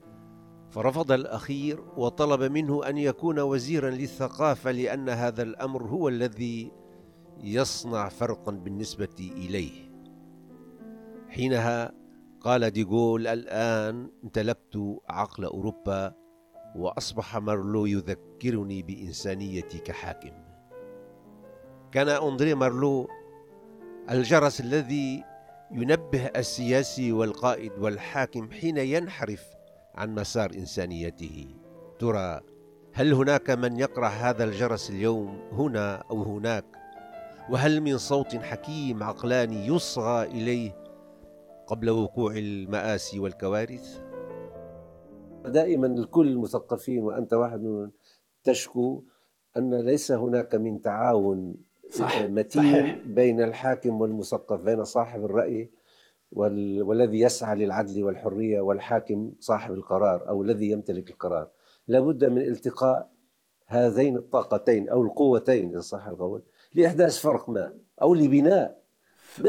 فرفض 0.70 1.12
الأخير 1.12 1.84
وطلب 1.98 2.52
منه 2.52 2.90
أن 2.90 2.98
يكون 2.98 3.40
وزيرا 3.40 3.90
للثقافة 3.90 4.72
لأن 4.72 5.10
هذا 5.10 5.44
الأمر 5.44 5.84
هو 5.84 6.10
الذي 6.10 6.72
يصنع 7.44 8.10
فرقا 8.10 8.52
بالنسبة 8.52 9.16
إليه. 9.20 9.92
حينها 11.30 12.01
قال 12.44 12.72
ديغول 12.72 13.28
الآن 13.28 14.10
امتلكت 14.24 15.00
عقل 15.10 15.46
أوروبا 15.46 16.14
وأصبح 16.76 17.38
مارلو 17.38 17.86
يذكرني 17.86 18.82
بإنسانيتي 18.82 19.78
كحاكم. 19.78 20.32
كان 21.92 22.10
أندري 22.10 22.54
مارلو 22.54 23.08
الجرس 24.10 24.62
الذي 24.62 25.24
ينبه 25.72 26.26
السياسي 26.26 27.12
والقائد 27.12 27.72
والحاكم 27.80 28.52
حين 28.52 28.78
ينحرف 28.78 29.44
عن 29.96 30.16
مسار 30.16 30.52
إنسانيته. 30.54 31.56
ترى 32.00 32.42
هل 32.94 33.14
هناك 33.14 33.50
من 33.50 33.80
يقرع 33.80 34.10
هذا 34.10 34.44
الجرس 34.44 34.90
اليوم 34.90 35.40
هنا 35.52 35.96
أو 35.96 36.24
هناك؟ 36.24 36.66
وهل 37.50 37.82
من 37.82 37.98
صوت 37.98 38.36
حكيم 38.36 39.04
عقلاني 39.04 39.68
يصغى 39.68 40.24
إليه 40.24 40.81
قبل 41.72 41.90
وقوع 41.90 42.38
المآسي 42.38 43.20
والكوارث 43.20 44.02
دائما 45.46 45.88
الكل 45.88 46.28
المثقفين 46.28 47.04
وأنت 47.04 47.34
واحد 47.34 47.62
منهم 47.62 47.92
تشكو 48.44 49.04
أن 49.58 49.76
ليس 49.76 50.12
هناك 50.12 50.56
من 50.56 50.82
تعاون 50.82 51.56
صح، 51.90 52.22
متين 52.22 52.64
صحيح. 52.64 52.98
بين 53.06 53.42
الحاكم 53.42 54.02
والمثقف 54.02 54.60
بين 54.60 54.84
صاحب 54.84 55.26
الرأي 55.26 55.72
وال... 56.32 56.84
والذي 56.84 57.20
يسعى 57.20 57.56
للعدل 57.56 58.04
والحرية 58.04 58.62
والحاكم 58.62 59.32
صاحب 59.40 59.74
القرار 59.74 60.30
أو 60.30 60.44
الذي 60.44 60.72
يمتلك 60.72 61.10
القرار 61.10 61.48
لابد 61.88 62.26
من 62.26 62.42
التقاء 62.42 63.12
هذين 63.66 64.18
الطاقتين 64.18 64.90
أو 64.90 65.04
القوتين 65.04 65.76
إن 65.76 65.82
صح 65.82 66.08
القول 66.08 66.42
لإحداث 66.74 67.20
فرق 67.20 67.50
ما 67.50 67.74
أو 68.02 68.14
لبناء 68.14 68.81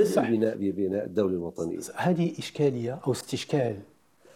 صح. 0.04 0.30
بناء 0.30 0.56
بناء 0.56 1.04
الدولة 1.04 1.32
الوطنية؟ 1.34 1.78
هذه 1.96 2.32
إشكالية 2.38 3.00
أو 3.06 3.12
استشكال 3.12 3.76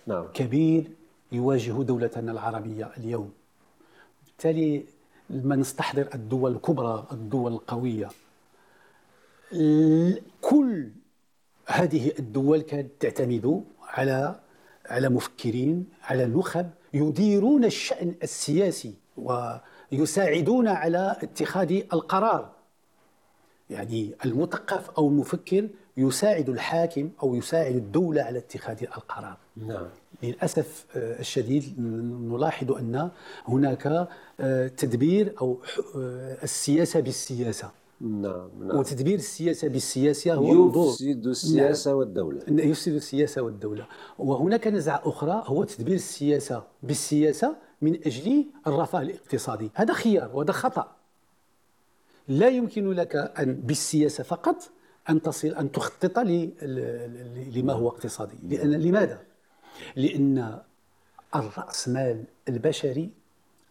نعم. 0.07 0.27
كبير 0.35 0.85
يواجه 1.33 1.83
دولتنا 1.83 2.33
العربية 2.33 2.91
اليوم. 2.99 3.33
بالتالي 4.27 4.85
لما 5.31 5.57
نستحضر 5.57 6.09
الدول 6.15 6.53
الكبرى 6.53 7.07
الدول 7.13 7.53
القوية 7.53 8.09
ال- 9.53 10.23
كل 10.41 10.89
هذه 11.67 12.13
الدول 12.19 12.61
كانت 12.63 12.91
تعتمد 13.01 13.65
على 13.83 14.41
على 14.87 15.09
مفكرين 15.09 15.87
على 16.03 16.27
نخب 16.27 16.71
يديرون 16.95 17.65
الشأن 17.65 18.15
السياسي 18.23 18.95
ويساعدون 19.17 20.69
على 20.69 21.17
اتخاذ 21.23 21.73
القرار. 21.93 22.56
يعني 23.71 24.15
المثقف 24.25 24.91
أو 24.91 25.09
المفكر 25.09 25.69
يساعد 25.97 26.49
الحاكم 26.49 27.11
أو 27.23 27.35
يساعد 27.35 27.77
الدولة 27.77 28.23
على 28.23 28.39
اتخاذ 28.39 28.83
القرار. 28.83 29.37
نعم. 29.57 29.87
للأسف 30.23 30.87
آه، 30.97 31.21
الشديد 31.21 31.81
نلاحظ 32.33 32.73
أن 32.73 33.11
هناك 33.45 34.09
آه، 34.41 34.69
تدبير 34.69 35.35
أو 35.41 35.59
آه، 35.97 36.37
السياسة 36.43 37.01
بالسياسة. 37.01 37.71
نعم 38.01 38.49
نعم. 38.61 38.79
وتدبير 38.79 39.19
السياسة 39.19 39.69
بالسياسة 39.69 40.35
هو 40.35 40.69
يفسد 40.69 41.27
السياسة 41.27 41.95
والدولة. 41.95 42.41
يفسد 42.49 42.93
السياسة 42.93 43.43
والدولة. 43.43 43.87
وهناك 44.19 44.67
نزعة 44.67 45.03
أخرى 45.05 45.43
هو 45.47 45.65
تدبير 45.65 45.95
السياسة 45.95 46.63
بالسياسة 46.83 47.57
من 47.83 47.95
أجل 48.07 48.45
الرفاه 48.67 49.03
الاقتصادي. 49.03 49.71
هذا 49.75 49.95
خيار 49.95 50.31
وهذا 50.35 50.53
خطأ. 50.53 50.96
لا 52.29 52.49
يمكن 52.49 52.91
لك 52.93 53.17
أن 53.17 53.55
بالسياسة 53.55 54.25
فقط 54.25 54.71
أن 55.11 55.23
تصل 55.23 55.49
أن 55.49 55.73
تخطط 55.73 56.19
لما 56.19 57.73
هو 57.73 57.89
اقتصادي. 57.89 58.37
لأن 58.43 58.71
لماذا؟ 58.75 59.21
لأن 59.97 60.61
الرأسمال 61.35 62.25
البشري 62.49 63.11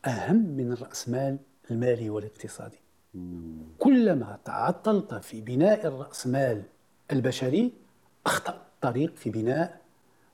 أهم 0.06 0.36
من 0.36 0.72
الرأسمال 0.72 1.38
المالي 1.72 2.10
والاقتصادي. 2.10 2.78
كلما 3.80 4.38
تعطلت 4.46 5.14
في 5.14 5.42
بناء 5.42 5.88
الرأسمال 5.88 6.62
البشري 7.12 7.74
أخطأ 8.26 8.52
الطريق 8.76 9.16
في 9.16 9.30
بناء 9.30 9.82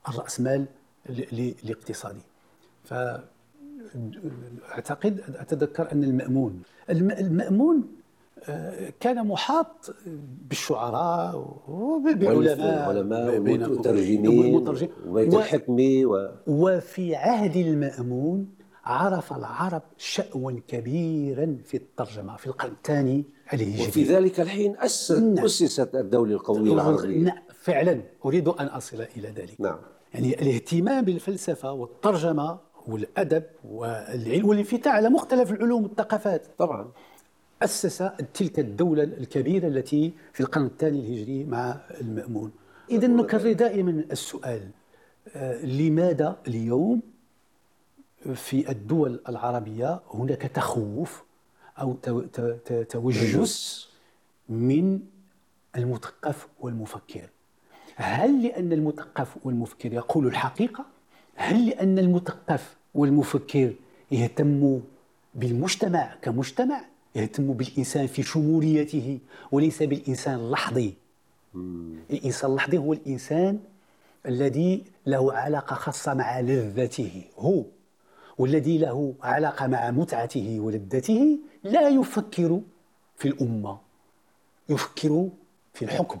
الرأسمال 0.08 0.66
ال- 1.08 1.32
ال- 1.32 1.54
الاقتصادي 1.64 2.20
فأعتقد 4.64 5.20
أتذكر 5.36 5.92
أن 5.92 6.04
المأمون 6.04 6.62
الم- 6.90 7.10
المأمون 7.10 7.91
كان 9.00 9.26
محاط 9.26 9.94
بالشعراء 10.48 11.56
بين- 12.04 12.28
والمترجمين 12.28 14.28
والمترجم. 14.54 14.88
وبيت 15.06 15.34
و- 15.34 15.38
الحكمة 15.38 16.02
و... 16.06 16.28
وفي 16.46 17.16
عهد 17.16 17.56
المأمون 17.56 18.48
عرف 18.84 19.32
العرب 19.32 19.82
شأوا 19.96 20.52
كبيرا 20.68 21.56
في 21.64 21.76
الترجمة 21.76 22.36
في 22.36 22.46
القرن 22.46 22.72
الثاني 22.72 23.24
الهجري 23.52 23.88
وفي 23.88 24.04
ذلك 24.04 24.40
الحين 24.40 24.76
أسست 24.76 25.18
نعم. 25.22 25.44
أسست 25.44 25.94
الدولة 25.94 26.34
القومية 26.34 26.72
العربية. 26.72 27.18
نعم 27.18 27.38
فعلا. 27.62 28.00
أريد 28.24 28.48
أن 28.48 28.66
أصل 28.66 28.96
إلى 29.16 29.28
ذلك. 29.28 29.60
نعم. 29.60 29.78
يعني 30.14 30.42
الاهتمام 30.42 31.04
بالفلسفة 31.04 31.72
والترجمة 31.72 32.58
والأدب 32.88 33.42
والعلم 33.64 34.48
والانفتاح 34.48 34.94
على 34.94 35.08
مختلف 35.08 35.52
العلوم 35.52 35.82
والثقافات. 35.82 36.46
طبعا. 36.58 36.92
أسس 37.64 38.04
تلك 38.34 38.58
الدولة 38.58 39.02
الكبيرة 39.02 39.68
التي 39.68 40.12
في 40.32 40.40
القرن 40.40 40.66
الثاني 40.66 41.00
الهجري 41.00 41.44
مع 41.44 41.80
المأمون 42.00 42.52
إذا 42.90 43.06
نكرر 43.06 43.52
دائما 43.52 44.04
السؤال 44.12 44.68
آه، 45.36 45.64
لماذا 45.64 46.36
اليوم 46.48 47.00
في 48.34 48.70
الدول 48.70 49.20
العربية 49.28 50.00
هناك 50.10 50.42
تخوف 50.42 51.22
أو 51.78 51.96
توجس 52.88 53.88
من 54.48 55.00
المثقف 55.76 56.48
والمفكر 56.60 57.28
هل 57.96 58.42
لأن 58.42 58.72
المثقف 58.72 59.36
والمفكر 59.44 59.92
يقول 59.92 60.26
الحقيقة؟ 60.26 60.86
هل 61.34 61.66
لأن 61.66 61.98
المثقف 61.98 62.76
والمفكر 62.94 63.72
يهتم 64.10 64.80
بالمجتمع 65.34 66.14
كمجتمع؟ 66.22 66.91
يهتم 67.14 67.52
بالإنسان 67.52 68.06
في 68.06 68.22
شموليته 68.22 69.18
وليس 69.52 69.82
بالإنسان 69.82 70.34
اللحظي. 70.34 70.94
الإنسان 72.10 72.50
اللحظي 72.50 72.78
هو 72.78 72.92
الإنسان 72.92 73.60
الذي 74.26 74.84
له 75.06 75.32
علاقة 75.32 75.74
خاصة 75.74 76.14
مع 76.14 76.40
لذته. 76.40 77.24
هو 77.38 77.62
والذي 78.38 78.78
له 78.78 79.14
علاقة 79.22 79.66
مع 79.66 79.90
متعته 79.90 80.60
ولذته 80.60 81.38
لا 81.64 81.88
يفكر 81.88 82.60
في 83.16 83.28
الأمة 83.28 83.78
يفكر 84.68 85.28
في 85.74 85.84
الحكم. 85.84 86.18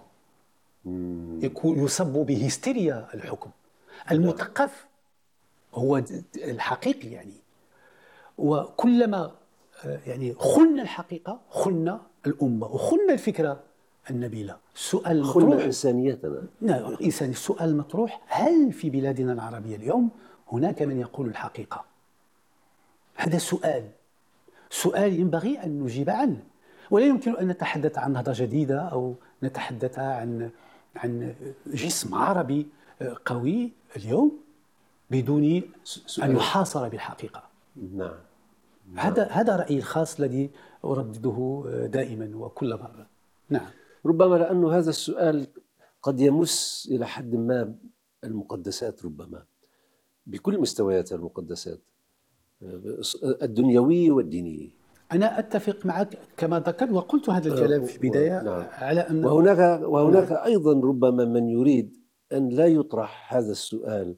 يكون 1.42 1.84
يصب 1.84 2.12
بهستيريا 2.12 3.08
الحكم. 3.14 3.50
المثقف 4.10 4.86
هو 5.74 6.02
الحقيقي 6.36 7.08
يعني. 7.08 7.34
وكلما 8.38 9.32
يعني 9.84 10.34
خلنا 10.34 10.82
الحقيقة 10.82 11.40
خلنا 11.50 12.00
الأمة 12.26 12.66
وخلنا 12.66 13.12
الفكرة 13.12 13.60
النبيلة. 14.10 14.56
السؤال 14.74 15.24
خلنا 15.24 15.46
المطروح 15.46 15.64
إنسانيتنا. 15.64 16.42
نعم 16.60 16.92
الإنسان 16.92 17.30
السؤال 17.30 17.68
المطروح 17.68 18.20
هل 18.26 18.72
في 18.72 18.90
بلادنا 18.90 19.32
العربية 19.32 19.76
اليوم 19.76 20.10
هناك 20.52 20.82
من 20.82 21.00
يقول 21.00 21.28
الحقيقة؟ 21.28 21.84
هذا 23.14 23.38
سؤال. 23.38 23.88
سؤال 24.70 25.20
ينبغي 25.20 25.58
أن 25.64 25.80
نجيب 25.82 26.10
عنه. 26.10 26.42
ولا 26.90 27.06
يمكن 27.06 27.36
أن 27.36 27.48
نتحدث 27.48 27.98
عن 27.98 28.12
نهضة 28.12 28.32
جديدة 28.36 28.80
أو 28.80 29.14
نتحدث 29.42 29.98
عن 29.98 30.50
عن 30.96 31.34
جسم 31.66 32.14
عربي 32.14 32.66
قوي 33.26 33.70
اليوم 33.96 34.38
بدون 35.10 35.62
أن 36.22 36.36
يحاصر 36.36 36.88
بالحقيقة. 36.88 37.42
نعم. 37.94 38.14
هذا 38.96 39.24
هذا 39.28 39.56
رأيي 39.56 39.78
الخاص 39.78 40.20
الذي 40.20 40.50
أردده 40.84 41.62
دائما 41.86 42.36
وكل 42.36 42.74
مرة. 42.74 43.06
نعم. 43.50 43.66
ربما 44.06 44.36
لأن 44.36 44.64
هذا 44.64 44.90
السؤال 44.90 45.46
قد 46.02 46.20
يمس 46.20 46.88
إلى 46.90 47.06
حد 47.06 47.34
ما 47.34 47.74
المقدسات 48.24 49.04
ربما 49.04 49.44
بكل 50.26 50.58
مستويات 50.58 51.12
المقدسات 51.12 51.80
الدنيوية 53.42 54.10
والدينية 54.10 54.68
أنا 55.12 55.38
أتفق 55.38 55.86
معك 55.86 56.18
كما 56.36 56.60
ذكرت 56.60 56.90
وقلت 56.90 57.30
هذا 57.30 57.48
الكلام 57.48 57.84
في 57.84 57.96
البداية 57.96 58.42
نعم. 58.42 58.64
على 58.72 59.00
أن 59.00 59.24
وهناك 59.24 59.82
وهناك 59.82 60.32
أيضا 60.32 60.72
ربما 60.72 61.24
من 61.24 61.48
يريد 61.48 61.96
أن 62.32 62.48
لا 62.48 62.66
يطرح 62.66 63.34
هذا 63.34 63.50
السؤال 63.52 64.16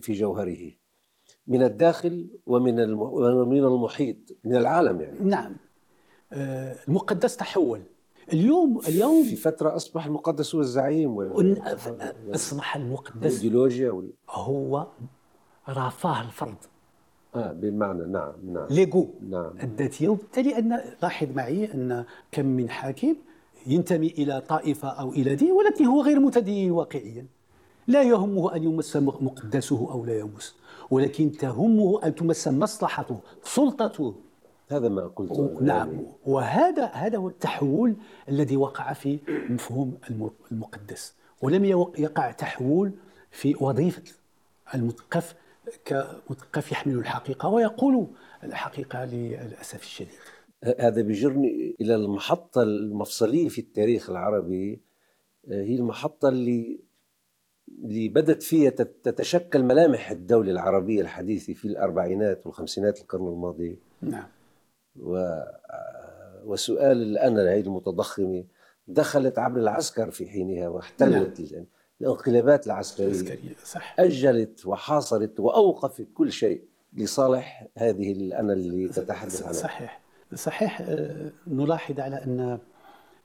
في 0.00 0.12
جوهره. 0.12 0.72
من 1.48 1.62
الداخل 1.62 2.26
ومن 2.46 2.92
ومن 2.92 3.64
المحيط 3.64 4.16
من 4.44 4.56
العالم 4.56 5.00
يعني. 5.00 5.18
نعم. 5.20 5.56
آه، 6.32 6.76
المقدس 6.88 7.36
تحول. 7.36 7.80
اليوم 8.32 8.80
اليوم 8.88 9.24
في 9.24 9.36
فترة 9.36 9.76
أصبح 9.76 10.06
المقدس 10.06 10.54
هو 10.54 10.60
الزعيم 10.60 11.18
أصبح 12.34 12.76
المقدس 12.76 13.16
الإيديولوجيا 13.16 13.90
وال... 13.90 14.10
هو 14.30 14.86
رفاه 15.68 16.22
الفرد. 16.22 16.56
آه 17.34 17.52
بالمعنى 17.52 18.04
نعم 18.12 18.32
نعم. 18.44 18.66
ليغو. 18.70 19.14
نعم. 19.28 19.52
الذاتية 19.62 20.08
وبالتالي 20.08 20.58
أن 20.58 20.80
لاحظ 21.02 21.28
معي 21.34 21.74
أن 21.74 22.04
كم 22.32 22.46
من 22.46 22.70
حاكم 22.70 23.16
ينتمي 23.66 24.06
إلى 24.06 24.40
طائفة 24.40 24.88
أو 24.88 25.12
إلى 25.12 25.34
دين 25.34 25.52
ولكن 25.52 25.84
هو 25.84 26.02
غير 26.02 26.20
متدين 26.20 26.70
واقعيا. 26.70 27.26
لا 27.88 28.02
يهمه 28.02 28.56
أن 28.56 28.62
يمس 28.64 28.96
مقدسه 28.96 29.92
أو 29.92 30.04
لا 30.04 30.18
يمس 30.18 30.54
ولكن 30.90 31.32
تهمه 31.32 32.00
أن 32.04 32.14
تمس 32.14 32.48
مصلحته 32.48 33.20
سلطته. 33.42 34.14
هذا 34.70 34.88
ما 34.88 35.06
قلته 35.06 35.58
نعم. 35.60 35.88
يعني 35.92 36.06
وهذا 36.26 36.84
هذا 36.84 37.18
هو 37.18 37.28
التحول 37.28 37.96
الذي 38.28 38.56
وقع 38.56 38.92
في 38.92 39.18
مفهوم 39.50 39.98
الم- 40.10 40.30
المقدس 40.52 41.14
ولم 41.42 41.64
يقع 41.98 42.30
تحول 42.30 42.92
في 43.30 43.54
وظيفة 43.60 44.02
المثقف 44.74 45.34
كمثقف 45.84 46.72
يحمل 46.72 46.94
الحقيقة 46.98 47.48
ويقول 47.48 48.06
الحقيقة 48.44 49.04
للأسف 49.04 49.82
الشديد. 49.82 50.14
هذا 50.80 51.02
بيجرني 51.02 51.76
إلى 51.80 51.94
المحطة 51.94 52.62
المفصلية 52.62 53.48
في 53.48 53.60
التاريخ 53.60 54.10
العربي 54.10 54.80
آه، 55.48 55.62
هي 55.62 55.74
المحطة 55.76 56.28
اللي 56.28 56.80
اللي 57.84 58.08
بدت 58.08 58.42
فيها 58.42 58.70
تت- 58.70 58.96
تتشكل 59.04 59.62
ملامح 59.62 60.10
الدولة 60.10 60.52
العربية 60.52 61.00
الحديثة 61.00 61.52
في 61.54 61.64
الأربعينات 61.64 62.46
والخمسينات 62.46 63.00
القرن 63.00 63.28
الماضي. 63.28 63.78
نعم. 64.02 64.26
و... 65.00 65.40
وسؤال 66.44 67.02
الأنا 67.02 67.42
هذه 67.54 67.60
المتضخمة 67.60 68.44
دخلت 68.88 69.38
عبر 69.38 69.60
العسكر 69.60 70.10
في 70.10 70.28
حينها 70.28 70.68
واحتلت 70.68 71.40
ال- 71.40 71.66
الانقلابات 72.00 72.66
العسكرية. 72.66 73.10
عسكرية 73.10 73.54
صح. 73.64 73.96
أجلت 74.00 74.66
وحاصرت 74.66 75.40
وأوقفت 75.40 76.06
كل 76.14 76.32
شيء 76.32 76.62
لصالح 76.96 77.66
هذه 77.76 78.12
الأنا 78.12 78.52
اللي 78.52 78.88
تتحدث 78.88 79.42
عنها. 79.42 79.52
صحيح. 79.52 80.00
صحيح 80.34 80.80
آه، 80.80 81.30
نلاحظ 81.46 82.00
على 82.00 82.24
أن 82.24 82.40
آه، 82.40 82.58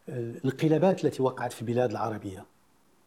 الانقلابات 0.10 1.06
التي 1.06 1.24
وقعت 1.24 1.54
في 1.54 1.62
البلاد 1.62 1.90
العربية 1.92 2.46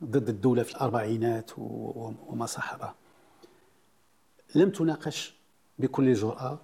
ضد 0.05 0.29
الدولة 0.29 0.63
في 0.63 0.71
الأربعينات 0.71 1.51
وما 1.57 2.47
صاحبها 2.47 2.95
لم 4.55 4.71
تناقش 4.71 5.35
بكل 5.79 6.13
جرأة 6.13 6.61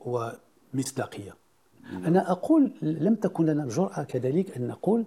ومصداقية. 0.00 1.34
أنا 1.92 2.30
أقول 2.32 2.72
لم 2.82 3.14
تكن 3.14 3.46
لنا 3.46 3.64
الجرأة 3.64 4.02
كذلك 4.02 4.56
أن 4.56 4.68
نقول 4.68 5.04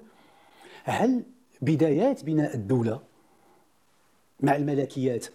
هل 0.83 1.23
بدايات 1.61 2.23
بناء 2.23 2.55
الدولة 2.55 3.01
مع 4.39 4.55
الملكيات 4.55 5.25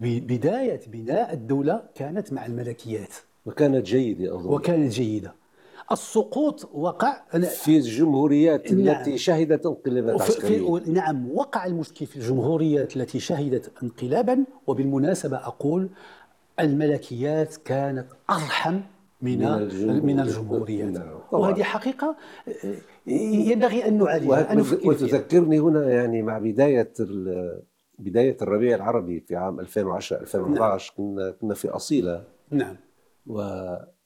بداية 0.00 0.80
بناء 0.86 1.32
الدولة 1.34 1.88
كانت 1.94 2.32
مع 2.32 2.46
الملكيات. 2.46 3.14
وكانت 3.46 3.86
جيدة 3.86 4.34
أظن. 4.34 4.54
وكانت 4.54 4.92
جيدة. 4.92 5.34
السقوط 5.92 6.70
وقع 6.74 7.22
في 7.38 7.76
الجمهوريات 7.76 8.72
نعم. 8.72 8.96
التي 8.96 9.18
شهدت 9.18 9.66
انقلابات 9.66 10.22
عسكرية 10.22 10.80
نعم 10.86 11.30
وقع 11.30 11.66
المشكل 11.66 12.06
في 12.06 12.16
الجمهوريات 12.16 12.96
التي 12.96 13.20
شهدت 13.20 13.72
انقلابا 13.82 14.44
وبالمناسبة 14.66 15.36
أقول 15.36 15.88
الملكيات 16.60 17.56
كانت 17.56 18.06
أرحم 18.30 18.80
من 19.22 19.38
من, 20.04 20.20
الجمهوريات. 20.20 20.90
نعم. 20.90 21.18
وهذه 21.32 21.62
حقيقة 21.62 22.16
ينبغي 23.06 23.88
أن 23.88 23.98
نعالجها 23.98 24.64
وتذكرني 24.84 25.58
هنا 25.58 25.90
يعني 25.90 26.22
مع 26.22 26.38
بداية 26.38 26.92
بداية 27.98 28.36
الربيع 28.42 28.76
العربي 28.76 29.20
في 29.20 29.36
عام 29.36 29.60
2010 29.60 30.20
2011 30.20 30.94
نعم. 30.98 31.14
كنا 31.16 31.30
كنا 31.30 31.54
في 31.54 31.68
أصيلة. 31.68 32.24
نعم. 32.50 32.76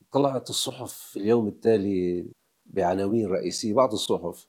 وطلعت 0.09 0.49
الصحف 0.49 0.93
في 0.93 1.19
اليوم 1.19 1.47
التالي 1.47 2.25
بعناوين 2.65 3.27
رئيسية 3.27 3.73
بعض 3.73 3.93
الصحف 3.93 4.47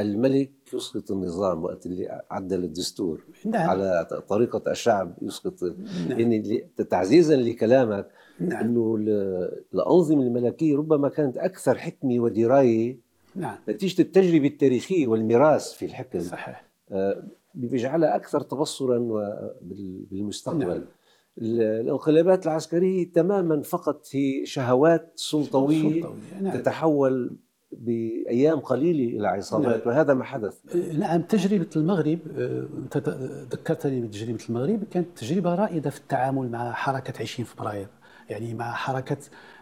الملك 0.00 0.52
يسقط 0.74 1.10
النظام 1.10 1.64
وقت 1.64 1.86
اللي 1.86 2.22
عدل 2.30 2.64
الدستور 2.64 3.24
نعم. 3.44 3.70
على 3.70 4.06
طريقة 4.28 4.70
الشعب 4.70 5.14
يسقط 5.22 5.62
نعم. 5.62 6.20
يعني 6.20 6.68
تعزيزا 6.90 7.36
لكلامك 7.36 8.08
نعم. 8.40 8.64
إنه 8.64 8.96
الانظمه 9.74 10.22
الملكية 10.22 10.76
ربما 10.76 11.08
كانت 11.08 11.36
أكثر 11.36 11.78
حكمة 11.78 12.20
ودراية 12.20 12.98
نعم. 13.34 13.56
نتيجة 13.68 14.02
التجربة 14.02 14.46
التاريخية 14.46 15.06
والميراث 15.06 15.72
في 15.72 15.84
الحكم 15.84 16.20
صحيح 16.20 16.64
آه 16.90 17.22
بيجعلها 17.54 18.16
أكثر 18.16 18.40
تبصرا 18.40 18.98
بالمستقبل 20.10 20.66
نعم. 20.66 20.84
الانقلابات 21.38 22.46
العسكرية 22.46 23.12
تماما 23.12 23.62
فقط 23.62 24.06
هي 24.12 24.46
شهوات 24.46 25.12
سلطوية 25.14 26.04
نعم. 26.40 26.56
تتحول 26.56 27.36
بأيام 27.72 28.60
قليلة 28.60 29.18
إلى 29.18 29.28
عصابات 29.28 29.86
نعم. 29.86 29.94
وهذا 29.94 30.14
ما 30.14 30.24
حدث 30.24 30.74
نعم 30.98 31.22
تجربة 31.22 31.68
المغرب 31.76 32.18
أنت 32.78 33.08
ذكرتني 33.52 34.00
بتجربة 34.00 34.44
المغرب 34.48 34.84
كانت 34.90 35.18
تجربة 35.18 35.54
رائدة 35.54 35.90
في 35.90 35.98
التعامل 35.98 36.50
مع 36.50 36.72
حركة 36.72 37.22
20 37.22 37.46
فبراير 37.46 37.88
يعني 38.28 38.54
مع 38.54 38.72
حركة 38.72 39.16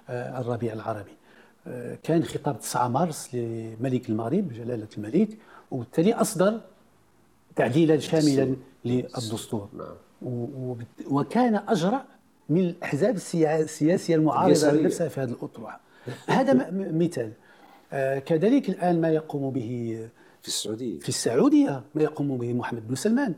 آه، 0.09 0.41
الربيع 0.41 0.73
العربي 0.73 1.17
آه، 1.67 1.99
كان 2.03 2.25
خطاب 2.25 2.59
9 2.59 2.89
مارس 2.89 3.35
لملك 3.35 4.09
المغرب 4.11 4.53
جلالة 4.53 4.89
الملك 4.99 5.39
وبالتالي 5.71 6.15
أصدر 6.15 6.61
تعديلا 7.57 7.99
شاملا 7.99 8.57
للدستور 8.85 9.69
نعم. 9.73 10.06
وكان 11.11 11.61
أجرأ 11.69 12.05
من 12.49 12.61
الأحزاب 12.61 13.17
السياسية 13.17 14.15
المعارضة 14.15 14.73
لنفسها 14.73 15.09
في 15.09 15.21
هذه 15.21 15.31
الأطروحة. 15.31 15.81
هذا 16.27 16.71
مثال. 16.73 17.33
آه، 17.93 18.19
كذلك 18.19 18.69
الآن 18.69 19.01
ما 19.01 19.09
يقوم 19.09 19.51
به 19.51 20.09
في 20.43 20.49
السعودية. 20.49 21.01
في 21.01 21.09
السعودية 21.09 21.83
ما 21.95 22.03
يقوم 22.03 22.39
به 22.39 22.53
محمد 22.53 22.89
بن 22.89 22.95
سلمان. 22.95 23.35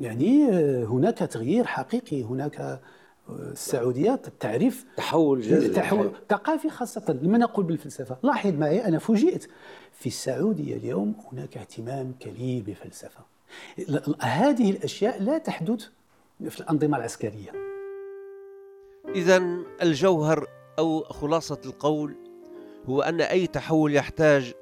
يعني 0.00 0.48
آه، 0.50 0.84
هناك 0.84 1.18
تغيير 1.18 1.64
حقيقي 1.64 2.22
هناك 2.22 2.60
آه، 2.60 2.80
السعودية 3.28 4.20
تعرف 4.40 4.84
تحول 4.96 5.40
جذري 5.40 5.68
تحول 5.68 6.10
ثقافي 6.30 6.70
خاصة. 6.70 7.18
لما 7.22 7.38
نقول 7.38 7.64
بالفلسفة 7.64 8.16
لاحظ 8.22 8.52
معي 8.52 8.84
أنا 8.84 8.98
فوجئت. 8.98 9.48
في 9.92 10.06
السعودية 10.06 10.76
اليوم 10.76 11.14
هناك 11.32 11.56
اهتمام 11.56 12.14
كبير 12.20 12.62
بالفلسفه 12.62 13.35
هذه 14.20 14.70
الأشياء 14.70 15.22
لا 15.22 15.38
تحدث 15.38 15.84
في 16.48 16.60
الأنظمة 16.60 16.96
العسكرية. 16.96 17.52
اذا 19.14 19.36
الجوهر 19.82 20.46
أو 20.78 21.04
خلاصة 21.04 21.60
القول 21.66 22.14
هو 22.86 23.02
أن 23.02 23.20
أي 23.20 23.46
تحول 23.46 23.94
يحتاج 23.94 24.54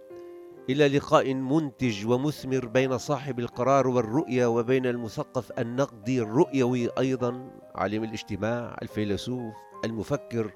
إلى 0.70 0.88
لقاء 0.88 1.34
منتج 1.34 2.06
ومثمر 2.06 2.66
بين 2.66 2.98
صاحب 2.98 3.40
القرار 3.40 3.88
والرؤية 3.88 4.46
وبين 4.46 4.86
المثقف 4.86 5.58
النقدي 5.58 6.20
الرؤيوي 6.20 6.88
أيضا 6.98 7.50
عالم 7.74 8.04
الاجتماع 8.04 8.76
الفيلسوف 8.82 9.54
المفكر 9.84 10.50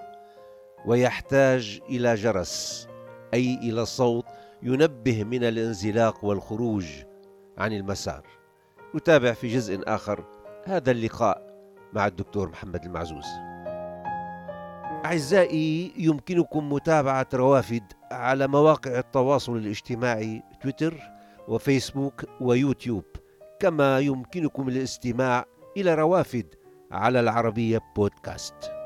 ويحتاج 0.87 1.81
إلى 1.91 2.15
جرس 2.15 2.89
أي 3.35 3.55
إلى 3.55 3.87
صوت 3.87 4.25
ينبه 4.63 5.25
من 5.25 5.45
الانزلاق 5.45 6.25
والخروج. 6.25 7.08
عن 7.59 7.73
المسار. 7.73 8.27
نتابع 8.95 9.33
في 9.33 9.49
جزء 9.49 9.81
آخر 9.87 10.25
هذا 10.65 10.91
اللقاء 10.91 11.47
مع 11.93 12.07
الدكتور 12.07 12.49
محمد 12.49 12.85
المعزوز. 12.85 13.27
أعزائي 15.05 15.93
يمكنكم 15.97 16.73
متابعة 16.73 17.27
روافد 17.35 17.83
على 18.13 18.47
مواقع 18.47 18.99
التواصل 18.99 19.57
الاجتماعي 19.57 20.43
تويتر 20.63 20.95
وفيسبوك 21.49 22.25
ويوتيوب. 22.41 23.05
كما 23.61 23.99
يمكنكم 23.99 24.69
الاستماع 24.69 25.45
إلى 25.77 25.95
روافد 25.95 26.55
على 26.93 27.21
العربية 27.21 27.81
بودكاست. 27.97 28.78